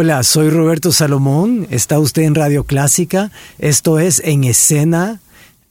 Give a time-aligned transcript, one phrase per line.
[0.00, 5.20] Hola, soy Roberto Salomón, está usted en Radio Clásica, esto es En Escena,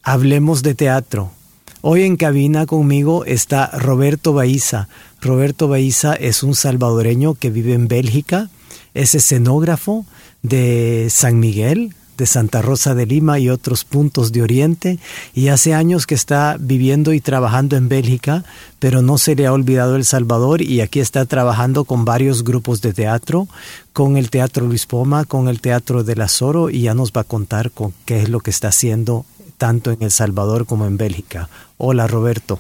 [0.03, 1.31] Hablemos de Teatro.
[1.79, 4.89] Hoy en cabina conmigo está Roberto Baiza.
[5.21, 8.49] Roberto Baiza es un salvadoreño que vive en Bélgica,
[8.93, 10.05] es escenógrafo
[10.41, 14.99] de San Miguel, de Santa Rosa de Lima y otros puntos de Oriente,
[15.33, 18.43] y hace años que está viviendo y trabajando en Bélgica,
[18.79, 22.81] pero no se le ha olvidado El Salvador y aquí está trabajando con varios grupos
[22.81, 23.47] de teatro,
[23.93, 27.23] con el Teatro Luis Poma, con el Teatro del Azoro, y ya nos va a
[27.23, 29.25] contar con qué es lo que está haciendo
[29.57, 31.49] tanto en El Salvador como en Bélgica.
[31.77, 32.59] Hola Roberto.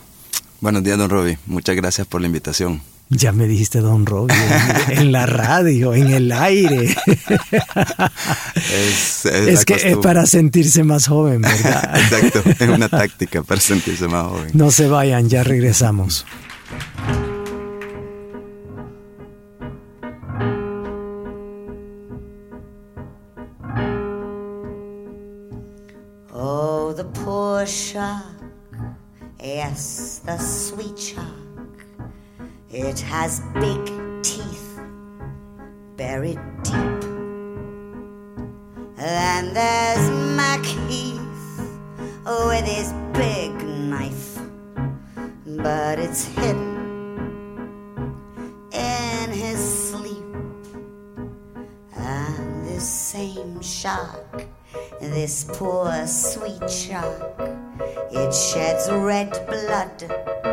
[0.61, 1.37] Buenos días, don Roby.
[1.45, 2.81] Muchas gracias por la invitación.
[3.09, 4.35] Ya me dijiste Don Robbie,
[4.89, 6.93] en, la radio, en el aire.
[8.73, 11.97] Es, que es para sentirse más joven, ¿verdad?
[12.11, 14.51] Exacto, es una táctica para sentirse más joven.
[14.53, 16.25] No se vayan, ya regresamos.
[26.33, 28.25] Oh, the poor shark,
[29.39, 31.46] yes, the sweet shark.
[32.69, 33.85] It has big
[34.23, 34.77] teeth
[35.95, 37.01] buried deep.
[38.97, 41.61] Then there's Macheath
[42.25, 44.37] with his big knife,
[45.45, 46.75] but it's hidden
[48.73, 50.25] in his sleep.
[51.95, 54.45] And this same shark,
[54.99, 57.39] this poor sweet shark,
[58.11, 60.46] it sheds red blood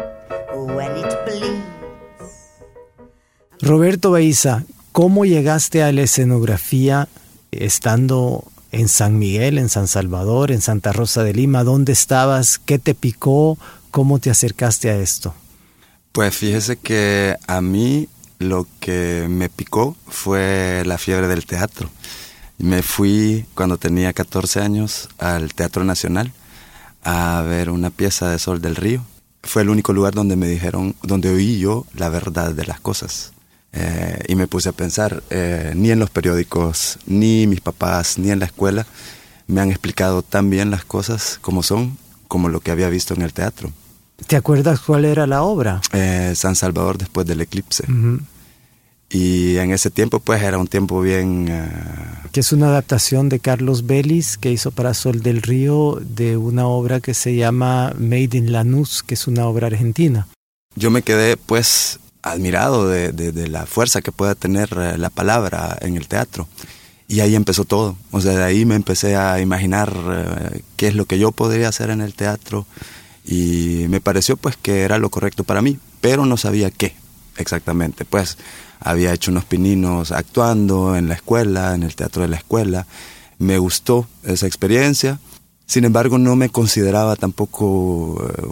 [3.64, 7.08] Roberto Baiza, ¿cómo llegaste a la escenografía
[7.50, 11.64] estando en San Miguel, en San Salvador, en Santa Rosa de Lima?
[11.64, 12.58] ¿Dónde estabas?
[12.58, 13.56] ¿Qué te picó?
[13.90, 15.34] ¿Cómo te acercaste a esto?
[16.12, 18.06] Pues fíjese que a mí
[18.38, 21.88] lo que me picó fue la fiebre del teatro.
[22.58, 26.34] Me fui cuando tenía 14 años al Teatro Nacional
[27.02, 29.02] a ver una pieza de Sol del Río.
[29.42, 33.33] Fue el único lugar donde me dijeron, donde oí yo la verdad de las cosas.
[33.76, 38.30] Eh, y me puse a pensar, eh, ni en los periódicos, ni mis papás, ni
[38.30, 38.86] en la escuela
[39.46, 41.98] me han explicado tan bien las cosas como son,
[42.28, 43.72] como lo que había visto en el teatro.
[44.26, 45.80] ¿Te acuerdas cuál era la obra?
[45.92, 47.84] Eh, San Salvador después del eclipse.
[49.10, 51.46] Y en ese tiempo pues era un tiempo bien...
[52.32, 56.66] Que es una adaptación de Carlos Vélez que hizo para Sol del Río de una
[56.66, 60.26] obra que se llama Made in Lanús, que es una obra argentina.
[60.74, 65.76] Yo me quedé pues admirado de, de, la fuerza que pueda tener eh, la palabra
[65.80, 66.48] en el teatro.
[67.06, 67.96] Y ahí empezó todo.
[68.10, 71.68] O sea, de ahí me empecé a imaginar eh, qué es lo que yo podría
[71.68, 72.66] hacer en el teatro.
[73.26, 76.94] Y me pareció pues que era lo correcto para mí, pero no sabía qué
[77.36, 78.06] exactamente.
[78.06, 78.38] Pues
[78.80, 82.86] había hecho unos pininos actuando en la escuela, en el teatro de la escuela.
[83.38, 85.20] Me gustó esa experiencia.
[85.66, 88.46] Sin embargo, no me consideraba tampoco eh,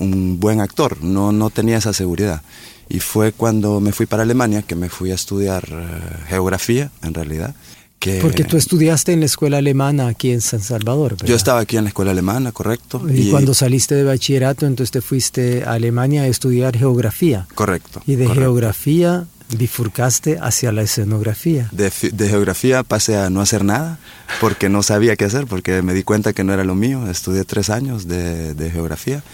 [0.00, 2.42] un buen actor, no, no tenía esa seguridad.
[2.88, 7.14] Y fue cuando me fui para Alemania que me fui a estudiar eh, geografía, en
[7.14, 7.54] realidad.
[7.98, 11.16] Que Porque tú estudiaste en la escuela alemana aquí en San Salvador.
[11.24, 13.02] Yo estaba aquí en la escuela alemana, correcto.
[13.12, 17.46] Y, cuando saliste de bachillerato, entonces te fuiste a Alemania a estudiar geografía.
[17.54, 18.00] Correcto.
[18.06, 19.26] Y de geografía
[19.56, 21.68] bifurcaste hacia la escenografía.
[21.72, 23.98] De, de, geografía pasé a no hacer nada
[24.40, 27.10] porque no sabía qué hacer, porque me di cuenta que no era lo mío.
[27.10, 29.24] Estudié tres años de, de geografía,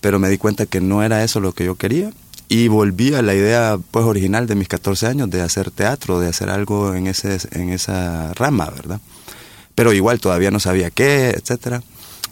[0.00, 2.10] pero me di cuenta que no era eso lo que yo quería
[2.48, 6.28] y volví a la idea pues original de mis 14 años de hacer teatro, de
[6.28, 9.00] hacer algo en, ese, en esa rama, ¿verdad?
[9.74, 11.82] Pero igual todavía no sabía qué, etcétera.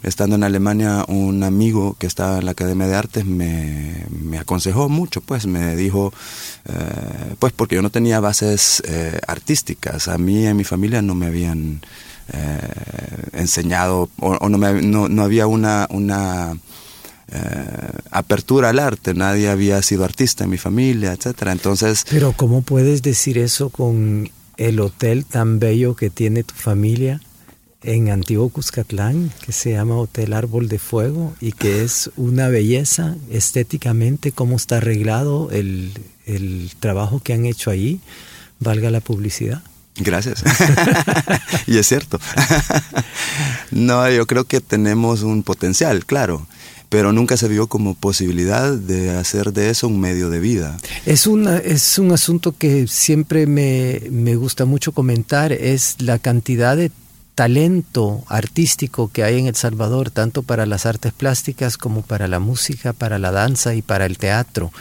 [0.02, 4.88] Estando en Alemania, un amigo que estaba en la Academia de Artes me, me aconsejó
[4.88, 6.12] mucho, pues me dijo,
[6.66, 11.14] eh, pues porque yo no tenía bases eh, artísticas, a mí en mi familia no
[11.14, 11.80] me habían
[12.32, 12.60] eh,
[13.32, 16.56] enseñado o, o no, me, no, no había una, una
[17.32, 21.52] eh, apertura al arte, nadie había sido artista en mi familia, etcétera.
[21.52, 27.20] Entonces, pero cómo puedes decir eso con el hotel tan bello que tiene tu familia
[27.82, 33.16] en Antiguo Cuscatlán, que se llama Hotel Árbol de Fuego y que es una belleza
[33.30, 35.92] estéticamente, cómo está arreglado el,
[36.26, 38.00] el trabajo que han hecho allí,
[38.60, 39.62] valga la publicidad.
[39.96, 40.44] Gracias.
[41.66, 42.20] y es cierto.
[43.72, 46.46] no, yo creo que tenemos un potencial, claro
[46.88, 50.76] pero nunca se vio como posibilidad de hacer de eso un medio de vida.
[51.04, 56.76] Es, una, es un asunto que siempre me, me gusta mucho comentar, es la cantidad
[56.76, 56.90] de
[57.36, 62.40] talento artístico que hay en El Salvador, tanto para las artes plásticas como para la
[62.40, 64.72] música, para la danza y para el teatro.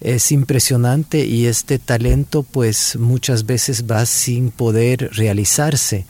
[0.00, 6.04] Es impresionante y este talento pues muchas veces va sin poder realizarse.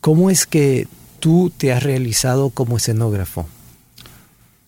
[0.00, 0.86] ¿Cómo es que
[1.18, 3.48] tú te has realizado como escenógrafo?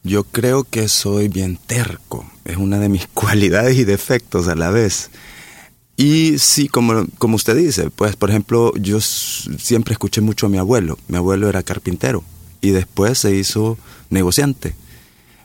[0.03, 4.71] Yo creo que soy bien terco, es una de mis cualidades y defectos a la
[4.71, 5.11] vez.
[5.97, 10.59] Y sí, como, como usted dice, pues por ejemplo, yo siempre escuché mucho a mi
[10.59, 10.97] abuelo.
[11.09, 12.23] Mi abuelo era carpintero
[12.61, 13.77] y después se hizo
[14.09, 14.75] negociante.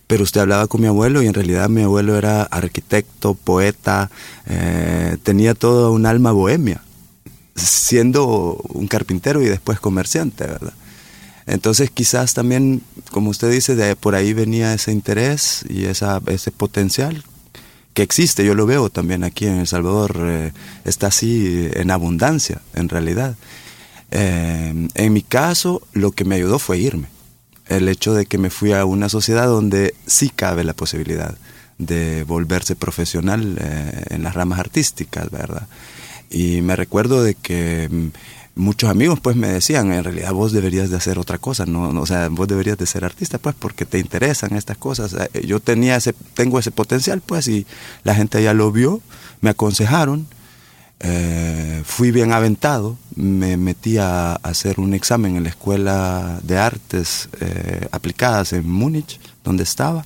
[0.06, 4.12] Pero usted hablaba con mi abuelo y en realidad mi abuelo era arquitecto, poeta,
[4.46, 6.84] eh, tenía toda un alma bohemia,
[7.56, 10.74] siendo un carpintero y después comerciante, ¿verdad?
[11.46, 12.82] Entonces quizás también,
[13.12, 17.24] como usted dice, de por ahí venía ese interés y esa, ese potencial
[17.94, 20.52] que existe, yo lo veo también aquí en El Salvador, eh,
[20.84, 23.36] está así en abundancia, en realidad.
[24.12, 27.08] Eh, en mi caso, lo que me ayudó fue irme.
[27.68, 31.36] El hecho de que me fui a una sociedad donde sí cabe la posibilidad
[31.78, 35.68] de volverse profesional eh, en las ramas artísticas, ¿verdad?
[36.30, 38.08] Y me recuerdo de que mm,
[38.56, 42.06] muchos amigos pues me decían, en realidad vos deberías de hacer otra cosa, no, o
[42.06, 45.14] sea, vos deberías de ser artista pues porque te interesan estas cosas.
[45.14, 47.66] Eh, yo tenía ese, tengo ese potencial pues y
[48.04, 49.02] la gente ya lo vio,
[49.42, 50.28] me aconsejaron,
[51.00, 57.30] eh, fui bien aventado, me metí a hacer un examen en la Escuela de Artes
[57.42, 60.06] eh, Aplicadas en Múnich, donde estaba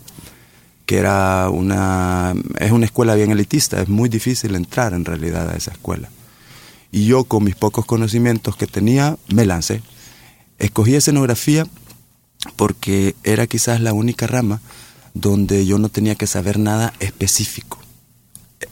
[0.88, 5.58] que era una, es una escuela bien elitista, es muy difícil entrar en realidad a
[5.58, 6.10] esa escuela.
[6.92, 9.82] Y yo con mis pocos conocimientos que tenía, me lancé.
[10.60, 11.68] Escogí escenografía
[12.56, 14.62] porque era quizás la única rama
[15.14, 17.80] donde yo no tenía que saber nada específico.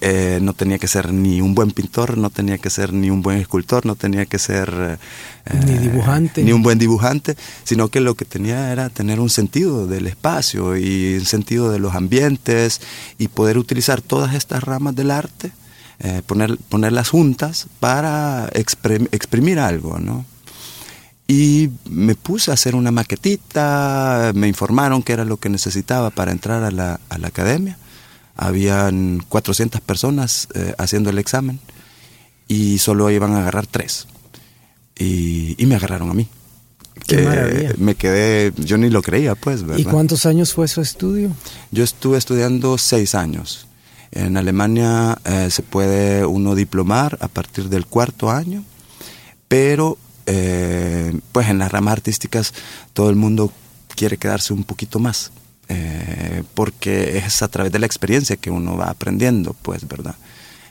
[0.01, 3.21] Eh, no tenía que ser ni un buen pintor, no tenía que ser ni un
[3.21, 4.97] buen escultor, no tenía que ser
[5.63, 9.29] ni eh, dibujante, ni un buen dibujante, sino que lo que tenía era tener un
[9.29, 12.81] sentido del espacio y un sentido de los ambientes
[13.19, 15.51] y poder utilizar todas estas ramas del arte
[15.99, 20.25] eh, poner, ponerlas juntas para exprimir algo, ¿no?
[21.27, 26.31] Y me puse a hacer una maquetita, me informaron que era lo que necesitaba para
[26.31, 27.77] entrar a la, a la academia.
[28.35, 31.59] Habían 400 personas eh, haciendo el examen
[32.47, 34.07] y solo iban a agarrar tres.
[34.97, 36.27] Y, y me agarraron a mí.
[37.07, 37.73] Qué maravilla.
[37.77, 39.79] Me quedé, yo ni lo creía, pues, ¿verdad?
[39.79, 41.31] ¿Y cuántos años fue su estudio?
[41.71, 43.67] Yo estuve estudiando seis años.
[44.11, 48.63] En Alemania eh, se puede uno diplomar a partir del cuarto año,
[49.47, 52.53] pero eh, pues en las ramas artísticas
[52.93, 53.51] todo el mundo
[53.95, 55.31] quiere quedarse un poquito más,
[55.69, 60.15] eh, porque es a través de la experiencia que uno va aprendiendo, pues, ¿verdad?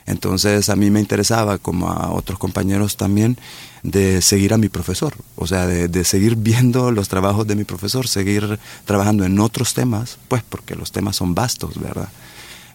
[0.07, 3.37] Entonces a mí me interesaba, como a otros compañeros también,
[3.81, 7.63] de seguir a mi profesor, o sea, de, de, seguir viendo los trabajos de mi
[7.63, 12.09] profesor, seguir trabajando en otros temas, pues porque los temas son vastos, ¿verdad?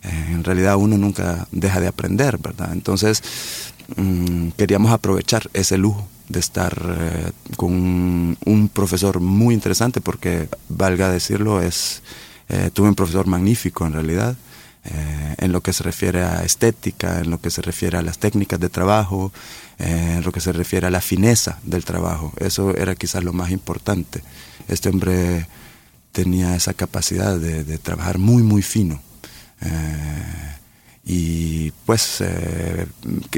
[0.02, 2.72] Eh, en realidad uno nunca deja de aprender, ¿verdad?
[2.72, 3.22] Entonces
[3.96, 11.10] mm, queríamos aprovechar ese lujo de estar eh, con un, profesor muy interesante porque, valga
[11.10, 12.02] decirlo, es
[12.48, 14.36] eh, tuve un profesor magnífico en realidad.
[14.82, 18.58] en lo que se refiere a estética, en lo que se refiere a las técnicas
[18.58, 19.30] de trabajo,
[19.78, 22.32] en lo que se refiere a la fineza del trabajo.
[22.38, 24.22] Eso era quizás lo más importante.
[24.68, 25.46] Este hombre
[26.12, 29.02] tenía esa capacidad de trabajar muy, muy fino.
[29.62, 30.56] Eh,
[31.04, 32.86] y pues eh,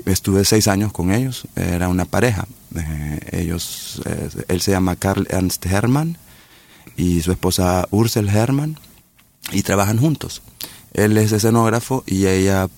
[0.07, 2.47] estuve seis años con ellos, era una pareja.
[2.77, 4.03] Eh, ellos,
[4.49, 6.19] él se llama Karl Ernst Hermann
[6.97, 8.79] y su esposa Ursel Hermann
[9.53, 10.43] y trabajan juntos.
[10.93, 12.69] Él es escenógrafo y ella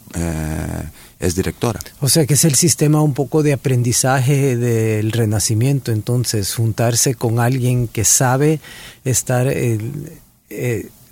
[1.19, 1.81] es directora.
[2.01, 7.41] O sea que es el sistema un poco de aprendizaje del renacimiento, entonces juntarse con
[7.41, 8.61] alguien que sabe
[9.05, 9.53] estar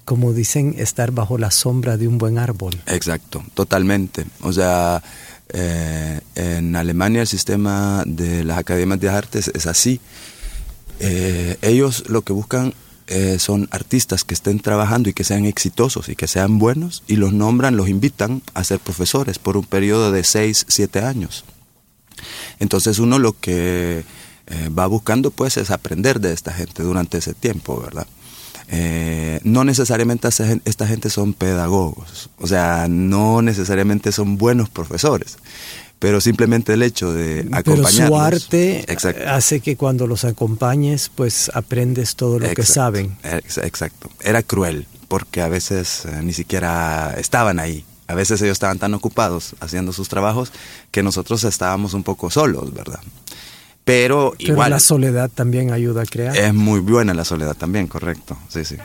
[0.04, 2.80] como dicen, estar bajo la sombra de un buen árbol.
[2.87, 4.26] Exacto, totalmente.
[4.40, 5.02] O sea,
[5.54, 10.00] eh, en Alemania el sistema de las academias de artes es así.
[10.99, 12.75] Eh, ellos lo que buscan
[13.06, 17.16] eh, son artistas que estén trabajando y que sean exitosos y que sean buenos y
[17.16, 21.44] los nombran, los invitan a ser profesores por un periodo de 6, 7 años.
[22.59, 24.04] Entonces uno lo que
[24.78, 28.06] va buscando pues es aprender de esta gente durante ese tiempo, ¿verdad?
[28.69, 30.28] Eh, no necesariamente
[30.64, 35.37] esta gente son pedagogos, o sea, no necesariamente son buenos profesores,
[35.99, 37.95] pero simplemente el hecho de acompañarlos.
[37.95, 38.87] Pero su arte
[39.28, 43.16] hace que cuando los acompañes, pues aprendes todo lo que saben.
[43.23, 44.11] Exacto.
[44.23, 47.85] Era cruel, porque a veces eh, ni siquiera estaban ahí.
[48.09, 50.52] A veces ellos estaban tan ocupados haciendo sus trabajos
[50.90, 53.00] que nosotros estábamos un poco solos, ¿verdad?
[53.84, 54.70] Pero, Pero igual.
[54.70, 56.36] la soledad también ayuda a crear.
[56.36, 58.36] Es muy buena la soledad también, correcto.
[58.48, 58.76] Sí, sí.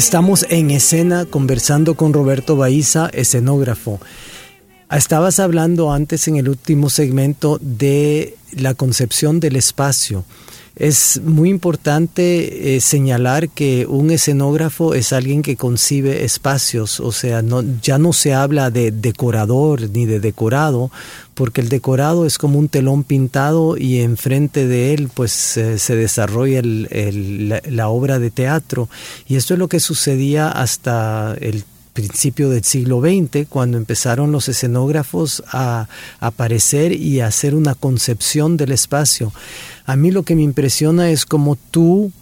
[0.00, 4.00] Estamos en escena conversando con Roberto Baiza, escenógrafo.
[4.90, 10.24] Estabas hablando antes en el último segmento de la concepción del espacio.
[10.76, 17.42] Es muy importante eh, señalar que un escenógrafo es alguien que concibe espacios, o sea,
[17.42, 20.90] no, ya no se habla de decorador ni de decorado,
[21.34, 26.60] porque el decorado es como un telón pintado y enfrente de él pues se desarrolla
[26.62, 28.88] la, la obra de teatro.
[29.26, 34.48] Y esto es lo que sucedía hasta el principio del siglo XX, cuando empezaron los
[34.48, 35.88] escenógrafos a
[36.20, 39.32] aparecer y a hacer una concepción del espacio.
[39.90, 42.12] A mí lo que me impresiona es como tú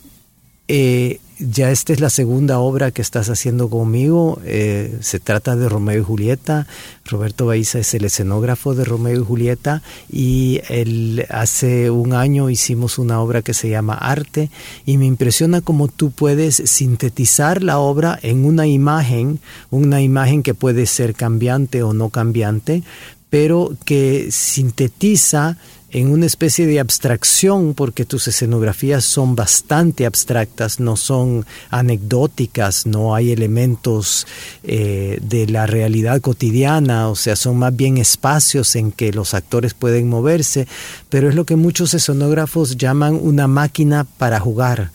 [0.69, 4.41] eh, ya esta es la segunda obra que estás haciendo conmigo.
[4.47, 6.67] Eh, se trata de Romeo y Julieta.
[7.05, 12.99] Roberto Baiza es el escenógrafo de Romeo y Julieta y él, hace un año hicimos
[12.99, 14.49] una obra que se llama Arte
[14.87, 20.55] y me impresiona cómo tú puedes sintetizar la obra en una imagen, una imagen que
[20.55, 22.83] puede ser cambiante o no cambiante,
[23.29, 25.59] pero que sintetiza
[25.91, 33.15] en una especie de abstracción, porque tus escenografías son bastante abstractas, no son anecdóticas, no
[33.15, 34.27] hay elementos
[34.65, 39.73] eh, de la realidad cotidiana, o sea, son más bien espacios en que los actores
[39.73, 40.69] pueden moverse,
[41.09, 44.91] pero es lo que muchos escenógrafos llaman una máquina para jugar.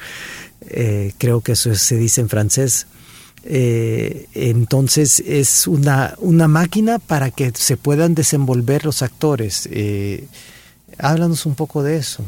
[0.70, 2.86] Eh, creo que eso se dice en francés.
[3.46, 9.68] Eh, entonces es una, una máquina para que se puedan desenvolver los actores.
[10.98, 12.24] Háblanos un poco de eso.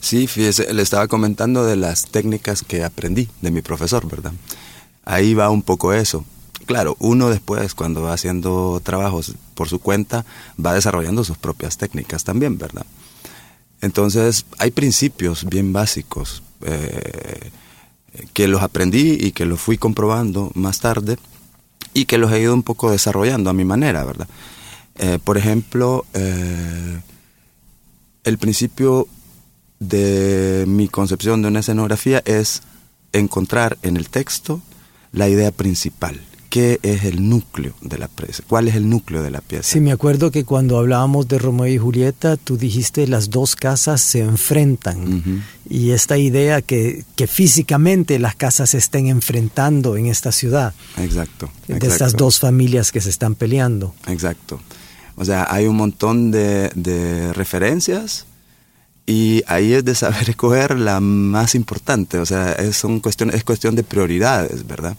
[0.00, 4.32] Sí, fíjese, le estaba comentando de las técnicas que aprendí de mi profesor, ¿verdad?
[5.04, 6.24] Ahí va un poco eso.
[6.66, 10.24] Claro, uno después, cuando va haciendo trabajos por su cuenta,
[10.64, 12.86] va desarrollando sus propias técnicas también, ¿verdad?
[13.80, 17.50] Entonces, hay principios bien básicos eh,
[18.32, 21.18] que los aprendí y que los fui comprobando más tarde
[21.94, 24.28] y que los he ido un poco desarrollando a mi manera, ¿verdad?
[24.96, 27.00] Eh, por ejemplo, eh,
[28.24, 29.08] el principio
[29.78, 32.62] de mi concepción de una escenografía es
[33.12, 34.62] encontrar en el texto
[35.12, 36.20] la idea principal.
[36.48, 38.42] ¿Qué es el núcleo de la pieza?
[38.46, 39.64] ¿Cuál es el núcleo de la pieza?
[39.64, 44.02] Sí, me acuerdo que cuando hablábamos de Romeo y Julieta, tú dijiste las dos casas
[44.02, 45.42] se enfrentan.
[45.68, 50.74] Y esta idea que, que, físicamente las casas se estén enfrentando en esta ciudad.
[50.98, 53.94] Exacto, De estas dos familias que se están peleando.
[54.06, 54.60] Exacto.
[55.16, 58.26] O sea, hay un montón de, referencias
[59.06, 62.18] y ahí es de saber escoger la más importante.
[62.18, 64.96] O sea, es, son cuestión, es cuestión de prioridades, ¿verdad?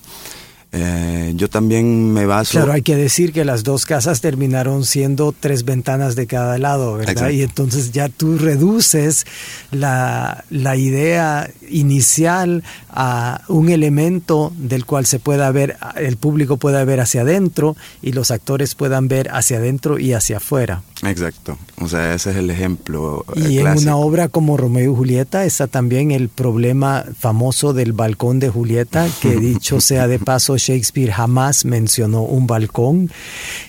[0.75, 2.53] Eh, yo también me baso...
[2.53, 6.95] Claro, hay que decir que las dos casas terminaron siendo tres ventanas de cada lado,
[6.95, 7.29] ¿verdad?
[7.29, 9.27] Y entonces ya tú reduces
[9.69, 16.83] la, la, idea inicial a un elemento del cual se pueda ver, el público pueda
[16.85, 20.81] ver hacia adentro y los actores puedan ver hacia adentro y hacia afuera.
[21.05, 23.25] Exacto, o sea, ese es el ejemplo.
[23.35, 27.91] Eh, y en una obra como Romeo y Julieta está también el problema famoso del
[27.91, 33.11] balcón de Julieta, que dicho sea de paso, Shakespeare jamás mencionó un balcón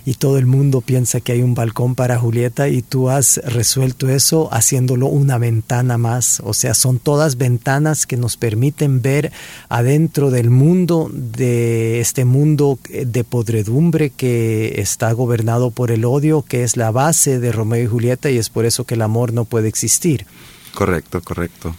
[0.04, 4.08] y todo el mundo piensa que hay un balcón para Julieta y tú has resuelto
[4.08, 9.32] eso haciéndolo una ventana más, o sea, son todas ventanas que nos permiten ver
[9.68, 16.62] adentro del mundo, de este mundo de podredumbre que está gobernado por el odio, que
[16.62, 19.45] es la base de Romeo y Julieta y es por eso que el amor no
[19.45, 20.26] puede existir.
[20.75, 21.75] Correcto, correcto.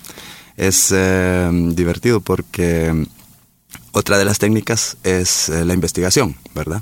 [0.58, 3.06] Es eh, divertido porque
[3.92, 6.82] otra de las técnicas es eh, la investigación, ¿verdad?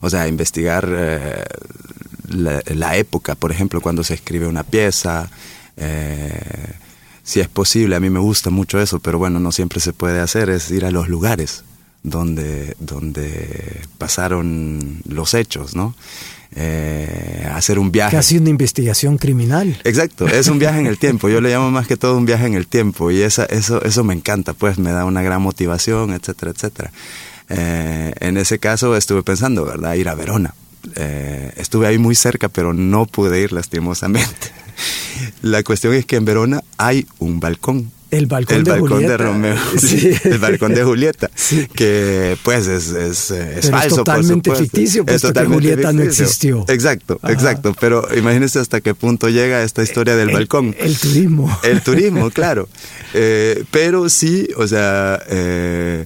[0.00, 1.44] O sea, investigar eh,
[2.28, 5.30] la, época, por ejemplo, cuando se escribe una pieza,
[7.22, 10.20] si es posible, a mí me gusta mucho eso, pero bueno, no siempre se puede
[10.20, 11.64] hacer, es ir a los lugares
[12.02, 15.94] donde, donde pasaron los hechos, ¿no?
[16.54, 18.16] Eh, hacer un viaje.
[18.16, 19.80] Casi una investigación criminal.
[19.84, 21.28] Exacto, es un viaje en el tiempo.
[21.28, 24.04] Yo le llamo más que todo un viaje en el tiempo y esa, eso, eso
[24.04, 26.92] me encanta, pues me da una gran motivación, etcétera, etcétera.
[27.48, 29.94] Eh, en ese caso estuve pensando, ¿verdad?
[29.94, 30.54] Ir a Verona.
[30.96, 34.52] Eh, estuve ahí muy cerca, pero no pude ir lastimosamente.
[35.42, 39.12] La cuestión es que en Verona hay un balcón el balcón, el de, balcón Julieta.
[39.12, 39.56] de Romeo.
[40.24, 41.30] el balcón de Julieta.
[41.74, 43.88] Que pues es, es, es falso.
[43.88, 46.64] Es totalmente ficticio, puesto es totalmente que Julieta no existió.
[46.68, 47.74] Exacto, exacto.
[47.80, 50.76] Pero imagínense hasta qué punto llega esta historia del balcón.
[50.78, 51.58] El turismo.
[51.62, 52.68] El turismo, claro.
[53.14, 55.20] Eh, pero sí, o sea.
[55.28, 56.04] Eh,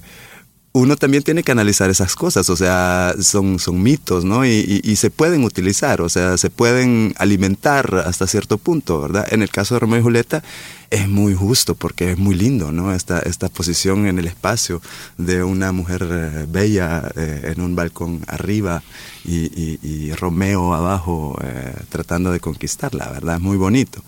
[0.77, 4.45] uno también tiene que analizar esas cosas, o sea, son, son mitos, ¿no?
[4.45, 9.27] Y, se pueden utilizar, o sea, se pueden alimentar hasta cierto punto, ¿verdad?
[9.31, 10.43] En el caso de Romeo y Julieta
[10.89, 12.93] es muy justo porque es muy lindo, ¿no?
[12.93, 14.81] Esta, esta posición en el espacio
[15.17, 18.81] de una mujer eh, bella eh, en un balcón arriba
[19.25, 23.35] y, y Romeo abajo eh, tratando de conquistarla, ¿verdad?
[23.35, 24.01] Es muy bonito.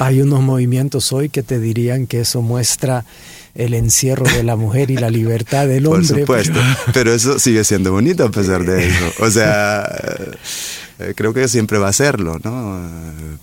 [0.00, 3.04] Hay unos movimientos hoy que te dirían que eso muestra
[3.58, 6.06] el encierro de la mujer y la libertad del hombre.
[6.08, 6.60] Por supuesto,
[6.94, 7.12] pero...
[7.12, 9.12] eso sigue siendo bonito a pesar de eso.
[9.18, 9.84] O sea,
[11.00, 12.80] eh, creo que siempre va a serlo, ¿no?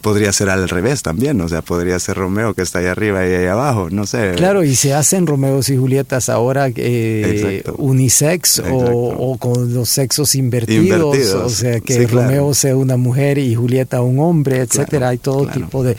[0.02, 3.34] Podría ser al revés también, o sea, podría ser Romeo que está ahí arriba y
[3.34, 4.34] ahí abajo, no sé.
[4.38, 10.36] Claro, y se hacen Romeos y Julietas ahora eh, unisex o, o, con los sexos
[10.36, 15.08] invertidos, o sea, que sí, Romeo sea una mujer y Julieta un hombre, etcétera, claro,
[15.08, 15.60] hay todo claro.
[15.60, 15.98] tipo de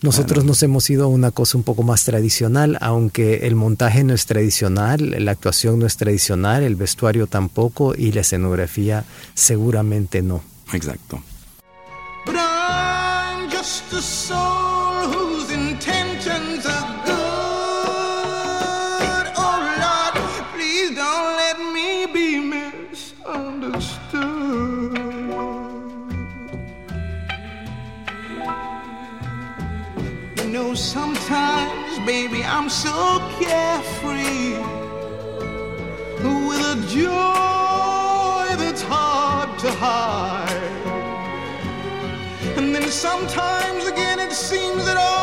[0.00, 4.14] nosotros nos hemos ido a una cosa un poco más tradicional, aunque el montaje no
[4.14, 10.42] es tradicional, la actuación no es tradicional, el vestuario tampoco y la escenografía seguramente no.
[10.72, 11.22] Exacto.
[30.48, 34.54] Know, sometimes, baby, I'm so carefree
[36.48, 40.48] with a joy that's hard to hide.
[42.56, 45.17] And then sometimes again it seems that all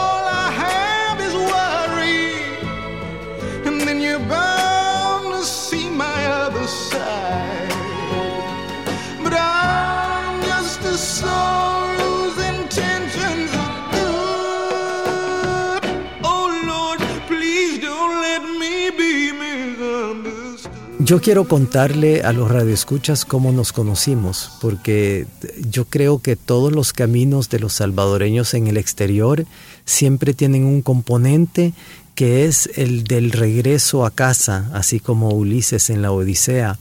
[21.05, 25.27] Yo quiero contarle a los radioescuchas cómo nos conocimos, porque
[25.69, 29.45] yo creo que todos los caminos de los salvadoreños en el exterior
[29.85, 31.75] siempre tienen un componente
[32.15, 36.79] que es el del regreso a casa, así como Ulises en la Odisea.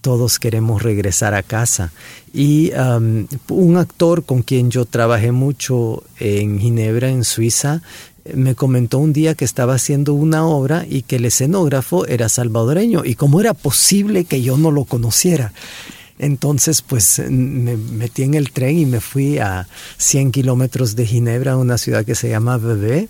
[0.00, 1.90] Todos queremos regresar a casa.
[2.32, 7.82] Y um, un actor con quien yo trabajé mucho en Ginebra, en Suiza,
[8.34, 13.04] me comentó un día que estaba haciendo una obra y que el escenógrafo era salvadoreño
[13.04, 15.52] y cómo era posible que yo no lo conociera.
[16.18, 21.56] Entonces, pues me metí en el tren y me fui a 100 kilómetros de Ginebra,
[21.56, 23.08] una ciudad que se llama Bebé.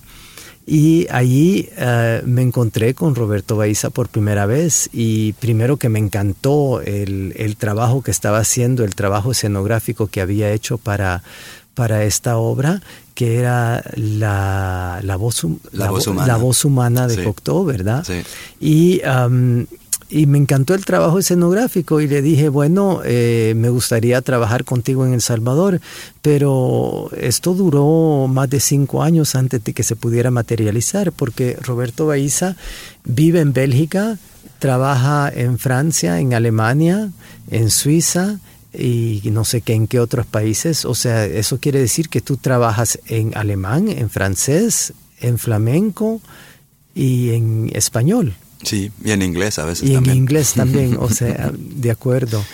[0.69, 6.01] Y allí uh, me encontré con Roberto Baiza por primera vez y primero que me
[6.01, 11.23] encantó el, el, trabajo que estaba haciendo, el trabajo escenográfico que había hecho para,
[11.75, 12.83] para esta obra,
[13.17, 16.27] que era la, la, voz, la, la, voz, humana.
[16.27, 17.23] la voz humana de Sí.
[17.25, 18.05] Cocteau, ¿verdad?
[18.07, 18.23] Sí.
[18.61, 19.65] Y, um,
[20.11, 25.07] y me encantó el trabajo escenográfico y le dije, bueno, eh, me gustaría trabajar contigo
[25.07, 25.81] en El Salvador,
[26.21, 32.07] pero esto duró más de cinco años antes de que se pudiera materializar, porque Roberto
[32.07, 32.55] Baiza
[33.05, 34.19] vive en Bélgica,
[34.59, 37.11] trabaja en Francia, en Alemania,
[37.51, 38.39] en Suiza,
[38.77, 40.85] y no sé qué en qué otros países.
[40.85, 46.21] O sea, eso quiere decir que tú trabajas en alemán, en francés, en flamenco
[46.95, 48.35] y en español.
[48.63, 50.17] Sí, y en inglés a veces Y también.
[50.17, 52.45] en inglés también, o sea, de acuerdo.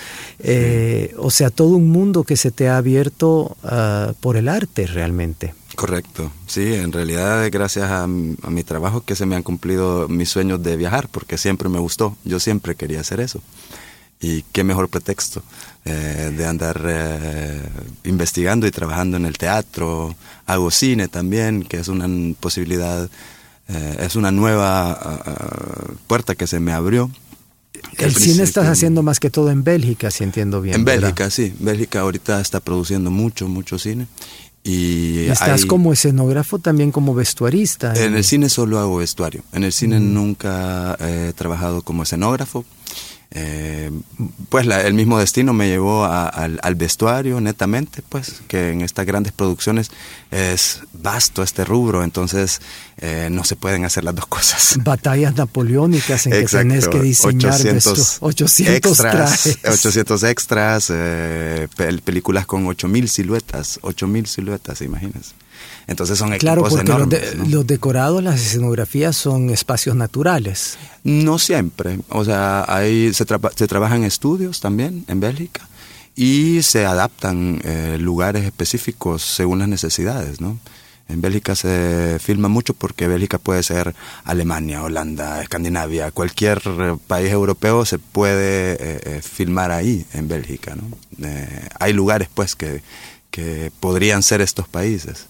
[0.41, 4.87] Eh, o sea, todo un mundo que se te ha abierto uh, por el arte
[4.87, 5.55] realmente.
[5.77, 10.29] Correcto, sí, en realidad gracias a, a, mi trabajo que se me han cumplido mis
[10.29, 13.41] sueños de viajar, porque siempre me gustó, yo siempre quería hacer eso.
[14.23, 15.43] Y qué mejor pretexto
[15.85, 17.61] eh, de andar eh,
[18.05, 20.15] investigando y trabajando en el teatro.
[20.47, 22.09] Hago cine también, que es una
[22.39, 23.11] posibilidad,
[23.69, 27.11] eh, es una nueva ah, puerta que se me abrió.
[27.99, 30.77] El cine estás haciendo más que todo en Bélgica, si entiendo bien.
[30.77, 31.03] En ¿verdad?
[31.03, 31.53] Bélgica, sí.
[31.59, 34.07] Bélgica ahorita está produciendo mucho, mucho cine.
[34.63, 37.93] Y estás hay- como escenógrafo, también como vestuarista.
[37.95, 39.43] En el cine solo hago vestuario.
[39.53, 42.65] En el cine nunca he trabajado como escenógrafo.
[43.35, 43.91] Eh,
[44.51, 48.83] pues la- el mismo destino me llevó a- al, al vestuario netamente, pues que en
[48.83, 49.91] estas grandes producciones
[50.31, 52.61] es vasto este rubro, entonces
[52.99, 54.77] eh, no se pueden hacer las dos cosas.
[54.85, 59.59] Batallas napoleónicas en que Exacto, tenés que diseñar 800, 800 extras, trajes.
[59.65, 65.33] 800 extras, eh, pel- películas con 8000 siluetas, 8000 siluetas, imagínense.
[65.87, 67.31] Entonces son Claro, equipos porque los, enormes.
[67.31, 67.45] de- ¿no?
[67.49, 70.79] los decorados, las escenografías son espacios naturales.
[71.05, 75.69] No siempre, o sea, hay, se, traba- se trabaja en estudios también en Bélgica
[76.15, 80.59] y se adaptan eh, lugares específicos según las necesidades, ¿no?
[81.09, 87.31] En Bélgica se filma mucho porque Bélgica puede ser Alemania, Holanda, Escandinavia, cualquier eh, país
[87.33, 90.85] europeo se puede eh, eh, filmar ahí en Bélgica, ¿no?
[91.27, 92.83] Eh, hay lugares pues que,
[93.31, 95.27] que podrían ser estos países.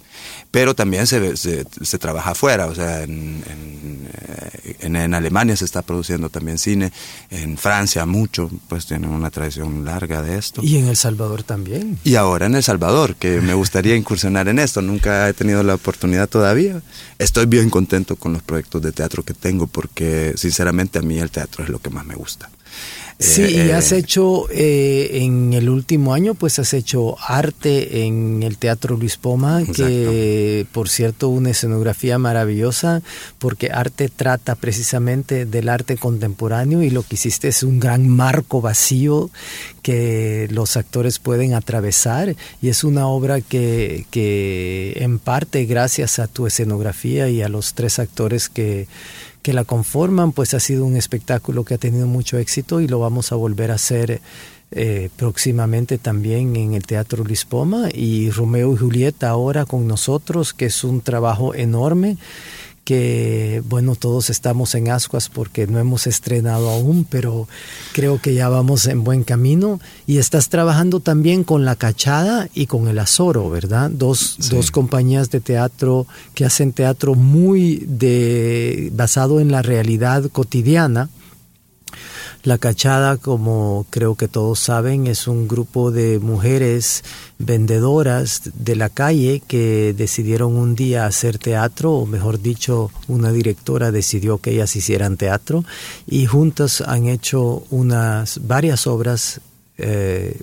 [0.53, 5.57] Pero también se, se, se trabaja afuera, o sea, en, en, eh, en- en Alemania
[5.57, 6.93] se está produciendo también cine,
[7.31, 10.61] en Francia mucho, pues tienen una tradición larga de esto.
[10.63, 11.99] Y en El Salvador también.
[12.05, 15.75] Y ahora en El Salvador, que me gustaría incursionar en esto, nunca he tenido la
[15.75, 16.83] oportunidad todavía.
[17.19, 21.31] Estoy bien contento con los proyectos de teatro que tengo porque sinceramente a mí el
[21.31, 22.51] teatro es lo que más me gusta.
[23.23, 28.05] Sí, Eh, y eh, has hecho eh, en el último año, pues has hecho arte
[28.05, 33.01] en el Teatro Luis Poma, que por cierto una escenografía maravillosa,
[33.39, 38.61] porque arte trata precisamente del arte contemporáneo y lo que hiciste es un gran marco
[38.61, 39.31] vacío
[39.83, 46.27] que los actores pueden atravesar y es una obra que, que en parte gracias a
[46.27, 48.87] tu escenografía y a los tres actores que
[49.43, 52.99] que la conforman, pues ha sido un espectáculo que ha tenido mucho éxito y lo
[52.99, 54.21] vamos a volver a hacer
[54.71, 57.89] eh, próximamente también en el Teatro Luis Poma.
[57.93, 62.17] Y Romeo y Julieta ahora con nosotros, que es un trabajo enorme
[62.85, 67.47] que bueno, todos estamos en ascuas porque no hemos estrenado aún, pero
[67.93, 72.67] creo que ya vamos en buen camino y estás trabajando también con La Cachada y
[72.67, 73.91] con El Azoro, ¿verdad?
[73.91, 74.51] Dos, Sí.
[74.55, 81.09] dos compañías de teatro que hacen teatro muy de basado en la realidad cotidiana.
[82.45, 87.05] La Cachada, como creo que todos saben, es un grupo de mujeres
[87.39, 93.93] vendedoras de la calle que decidieron un día hacer teatro, o mejor dicho, una directora
[93.93, 95.65] decidió que ellas hicieran teatro
[96.05, 99.41] y juntas han hecho unas varias obras
[99.79, 100.37] eh,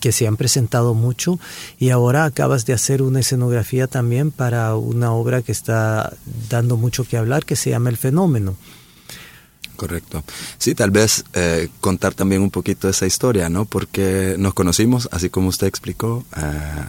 [0.00, 1.38] que se han presentado mucho
[1.78, 6.16] y ahora acabas de hacer una escenografía también para una obra que está
[6.50, 8.56] dando mucho que hablar que se llama El Fenómeno.
[9.82, 10.22] Correcto.
[10.58, 13.64] Sí, tal vez eh, contar también un poquito esa historia, ¿no?
[13.64, 16.40] Porque nos conocimos, así como usted explicó, eh,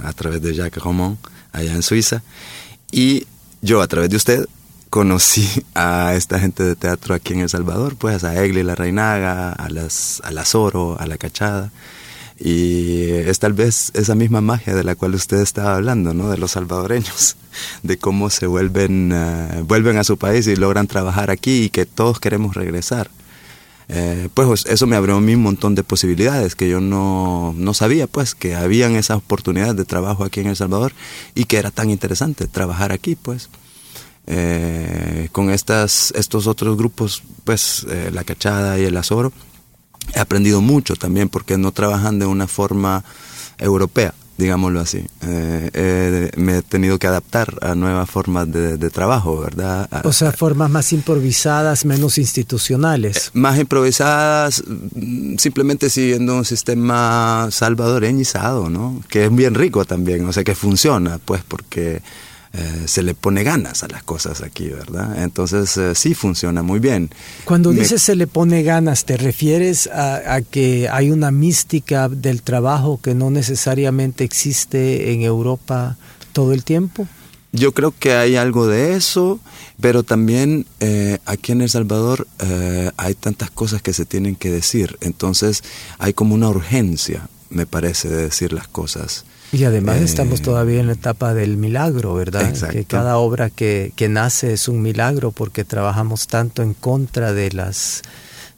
[0.04, 1.18] a través de Jacques Román,
[1.54, 2.22] allá en Suiza,
[2.92, 3.26] y
[3.64, 4.46] yo a través de usted
[4.92, 9.54] conocí a esta gente de teatro aquí en El Salvador, pues a Egli La Reinaga,
[9.54, 11.72] a las a la Zoro, a la Cachada,
[12.46, 16.30] y es tal vez esa misma magia de la cual usted estaba hablando, ¿no?
[16.30, 17.38] De los salvadoreños,
[17.84, 21.86] de cómo se vuelven, eh, vuelven a su país y logran trabajar aquí y que
[21.86, 23.10] todos queremos regresar.
[23.88, 27.74] Eh, pues eso me abrió a mí un montón de posibilidades que yo no, no
[27.74, 30.92] sabía, pues, que habían esas oportunidades de trabajo aquí en El Salvador
[31.36, 33.50] y que era tan interesante trabajar aquí, pues.
[34.28, 39.32] Eh, con estas, estos otros grupos, pues, La Cachada y El Azoro,
[40.16, 43.04] he aprendido mucho también porque no trabajan de una forma
[43.58, 44.98] europea, digámoslo así.
[45.22, 49.88] Eh, eh, me he tenido que adaptar a nuevas formas de, de trabajo, ¿verdad?
[49.92, 53.30] A- O sea, formas más improvisadas, menos institucionales.
[53.34, 59.02] más improvisadas, mm, simplemente siguiendo un sistema salvadoreñizado, ¿no?
[59.08, 62.02] Que es bien rico también, o sea, que funciona, pues, porque
[62.54, 65.24] eh, se le pone ganas a las cosas aquí, ¿verdad?
[65.24, 67.10] Entonces, eh, sí funciona muy bien.
[67.46, 72.10] Cuando Me- dices se le pone ganas, ¿te refieres a, a que hay una mística
[72.10, 75.98] del trabajo que no necesariamente existe en Europa
[76.32, 77.08] todo el tiempo?
[77.56, 79.40] Yo creo que hay algo de eso,
[79.80, 82.28] pero también eh, aquí en El Salvador
[82.98, 85.64] hay tantas cosas que se tienen que decir, entonces
[86.00, 89.26] hay como una urgencia, me parece, de decir las cosas.
[89.54, 92.50] Y además Eh, estamos todavía en la etapa del milagro, ¿verdad?
[92.50, 92.76] Exacto.
[92.76, 97.52] Que cada obra que, que nace es un milagro porque trabajamos tanto en contra de
[97.52, 98.02] las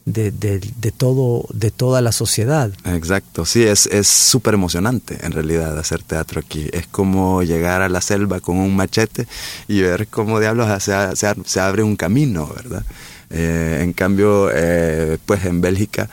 [0.06, 2.70] de, de, de todo, de toda la sociedad.
[2.84, 6.68] Exacto, sí, es es súper emocionante en realidad hacer teatro aquí.
[6.72, 9.26] Es como llegar a la selva con un machete
[9.68, 12.84] y ver cómo diablos se, se, se abre un camino, ¿verdad?
[13.30, 16.08] Eh, en cambio, eh, pues en Bélgica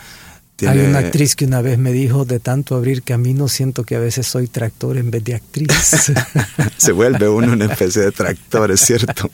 [0.61, 3.99] hay una actriz que una vez me dijo, de tanto abrir camino, siento que a
[3.99, 6.13] veces soy tractor en vez de actriz.
[6.77, 9.29] Se vuelve uno una especie de tractor, es cierto.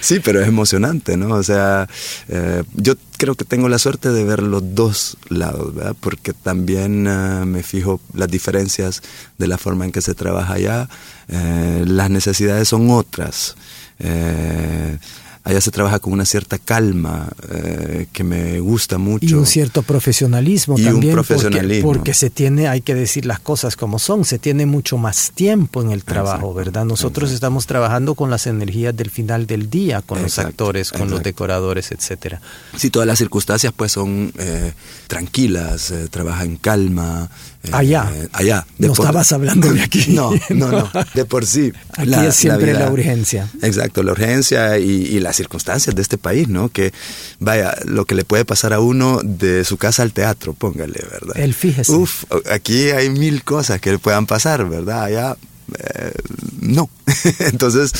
[0.00, 1.34] Sí, pero es emocionante, ¿no?
[1.34, 1.88] O sea,
[2.28, 5.96] eh, yo creo que tengo la suerte de ver los dos lados, ¿verdad?
[5.98, 9.02] Porque también uh, me fijo las diferencias
[9.38, 10.88] de la forma en que se trabaja allá.
[11.28, 13.56] Eh, las necesidades son otras.
[13.98, 14.98] Eh,
[15.44, 19.26] allá se trabaja con una cierta calma eh, que me gusta mucho.
[19.26, 21.10] Y un cierto profesionalismo y también.
[21.10, 21.86] Un profesionalismo.
[21.86, 25.32] Porque, porque, se tiene, hay que decir las cosas como son, se tiene mucho más
[25.34, 26.84] tiempo en el trabajo, exacto, ¿verdad?
[26.86, 27.34] Nosotros exacto.
[27.34, 31.22] estamos trabajando con las energías del final del día, con exacto, los actores, con los
[31.22, 32.40] decoradores, etcétera.
[32.76, 34.72] Sí, todas las circunstancias pues son eh,
[35.06, 37.28] tranquilas, eh, trabaja en calma.
[37.72, 38.10] Allá.
[38.32, 38.66] allá.
[38.78, 39.06] no por...
[39.06, 40.04] estabas hablando de aquí.
[40.14, 40.90] No, no, no.
[41.14, 41.72] De por sí.
[41.96, 43.48] Aquí la, es siempre la, urgencia.
[43.62, 46.68] Exacto, la urgencia y, y las circunstancias de este país, ¿no?
[46.68, 46.92] Que
[47.40, 51.36] vaya, lo que le puede pasar a uno de su casa al teatro, póngale, ¿verdad?
[51.36, 51.92] El fíjese.
[51.92, 55.04] Uf, aquí hay mil cosas que le puedan pasar, ¿verdad?
[55.04, 55.36] Allá
[55.78, 56.12] eh,
[56.60, 56.90] no.
[57.40, 57.92] Entonces,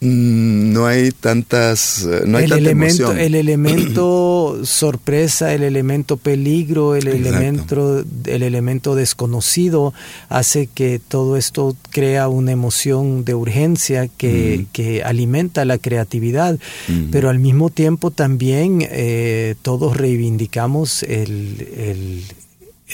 [0.00, 3.18] no hay tantas no hay el tanta elemento emoción.
[3.18, 7.28] el elemento sorpresa el elemento peligro el Exacto.
[7.28, 9.94] elemento el elemento desconocido
[10.28, 14.72] hace que todo esto crea una emoción de urgencia que, mm.
[14.72, 17.10] que alimenta la creatividad mm.
[17.10, 22.24] pero al mismo tiempo también eh, todos reivindicamos el, el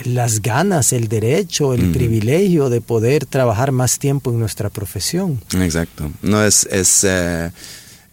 [0.04, 5.40] las ganas, el derecho, el privilegio de poder trabajar más tiempo en nuestra profesión.
[5.54, 6.10] Exacto.
[6.22, 7.50] No es, es eh,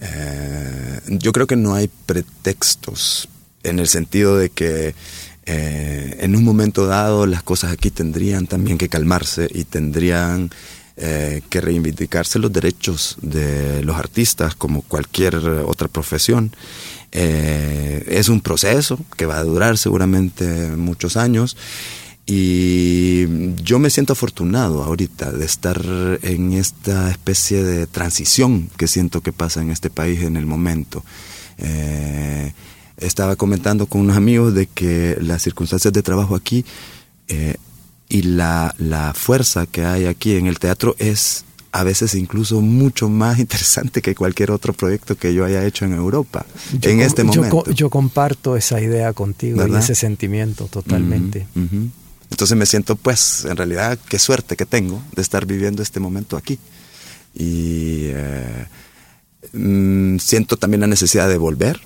[0.01, 3.27] eh, yo creo que no hay pretextos
[3.63, 4.95] en el sentido de que
[5.45, 10.51] eh, en un momento dado las cosas aquí tendrían también que calmarse y tendrían
[10.95, 16.51] eh, que reivindicarse los derechos de los artistas como cualquier otra profesión.
[17.11, 20.45] Eh, es un proceso que va a durar seguramente
[20.75, 21.57] muchos años
[22.31, 25.81] y yo me siento afortunado ahorita de estar
[26.21, 31.03] en esta especie de transición que siento que pasa en este país en el momento.
[31.57, 32.53] Eh,
[32.97, 36.65] estaba comentando con unos amigos de que las circunstancias de trabajo aquí
[37.29, 37.55] eh,
[38.09, 43.09] y la, la fuerza que hay aquí en el teatro es a veces incluso mucho
[43.09, 46.45] más interesante que cualquier otro proyecto que yo haya hecho en Europa
[46.79, 47.63] yo, en este momento.
[47.65, 49.79] Yo, yo, comparto esa idea contigo ¿verdad?
[49.79, 51.47] y ese sentimiento totalmente.
[51.55, 51.89] Uh -huh, uh -huh.
[52.31, 56.37] Entonces me siento, pues, en realidad, qué suerte que tengo de estar viviendo este momento
[56.37, 56.59] aquí.
[57.33, 58.65] Y eh,
[59.53, 61.79] mmm, siento también la necesidad de volver,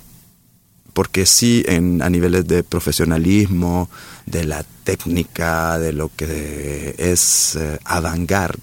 [0.92, 3.88] porque sí, en, a niveles de profesionalismo,
[4.26, 8.60] de la técnica, de lo que es eh, avant-garde,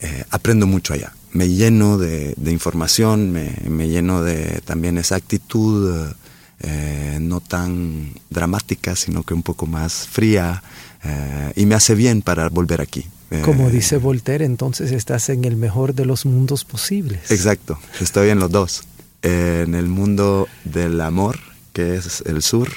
[0.00, 1.12] eh, aprendo mucho allá.
[1.32, 6.12] Me lleno de, de información, me, me, lleno de también esa actitud
[6.60, 10.62] eh, no tan dramática, sino que un poco más fría,
[11.04, 13.06] eh, y me hace bien para volver aquí.
[13.44, 17.30] Como dice Voltaire, entonces estás en el mejor de los mundos posibles.
[17.30, 18.82] Exacto, estoy en los dos.
[19.22, 21.38] en el mundo del amor,
[21.72, 22.70] que es el sur,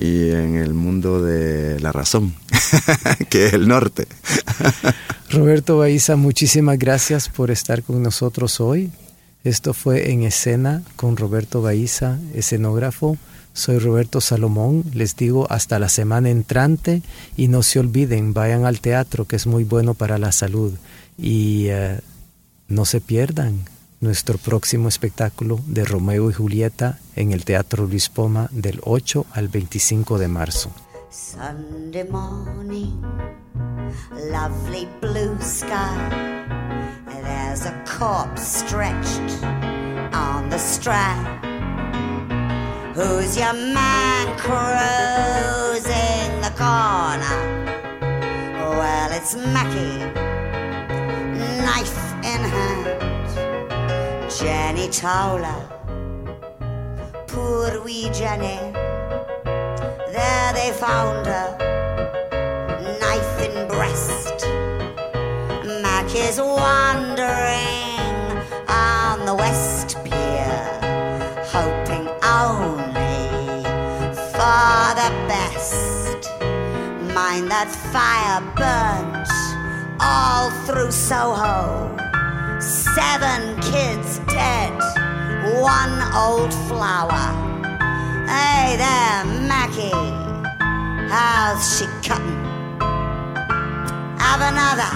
[0.00, 2.34] y en el mundo de la razón,
[3.28, 4.06] que es el norte.
[5.30, 8.90] Roberto Baiza, muchísimas gracias por estar con nosotros hoy.
[9.44, 13.18] Esto fue en escena con Roberto Baiza, escenógrafo.
[13.52, 14.84] Soy Roberto Salomón.
[14.94, 17.02] Les digo hasta la semana entrante
[17.36, 20.72] y no se olviden, vayan al teatro que es muy bueno para la salud
[21.18, 21.98] y uh,
[22.68, 23.64] no se pierdan
[24.00, 29.48] nuestro próximo espectáculo de Romeo y Julieta en el Teatro Luis Poma del 8 al
[29.48, 30.70] 25 de marzo.
[31.10, 33.00] Sunday morning,
[34.30, 35.98] lovely blue sky.
[37.22, 39.42] There's a corpse stretched
[40.14, 41.26] on the strand.
[42.94, 47.66] Who's your man cruising the corner?
[48.78, 49.98] Well, it's Mackie,
[54.80, 55.62] Jenny Towler,
[57.26, 58.58] poor wee Jenny.
[59.44, 61.50] There they found her,
[62.98, 64.46] knife in breast.
[65.82, 67.68] Mac is wandering
[68.68, 70.80] on the West Pier,
[71.44, 73.62] hoping only
[74.32, 76.30] for the best.
[77.14, 79.28] Mind that fire burnt
[80.00, 82.09] all through Soho.
[82.94, 84.72] Seven kids dead,
[85.60, 87.50] one old flower
[88.30, 89.90] Hey there, Mackie.
[91.10, 92.44] How's she cutting?
[94.20, 94.92] Have another.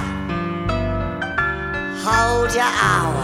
[2.04, 3.23] Hold your hour.